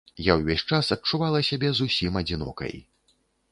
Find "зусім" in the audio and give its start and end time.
1.81-2.19